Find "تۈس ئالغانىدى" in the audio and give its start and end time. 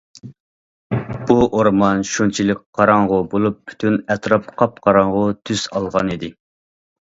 5.47-6.37